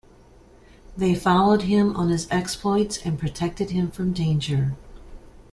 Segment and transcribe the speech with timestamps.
[0.97, 4.75] They followed him on his exploits and protected him from danger.